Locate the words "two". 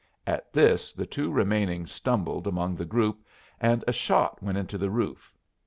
1.05-1.29